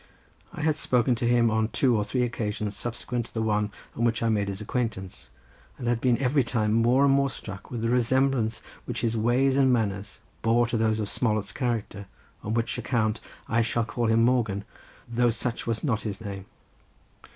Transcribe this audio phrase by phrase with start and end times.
[0.51, 4.03] I had spoken to him on two or three occasions subsequent to the one on
[4.03, 5.27] which I made his acquaintance,
[5.77, 9.55] and had been every time more and more struck with the resemblance which his ways
[9.57, 12.07] and manners bore to those of Smollett's character,
[12.43, 14.65] on which account I shall call him Morgan,
[15.07, 16.47] though such was not his name.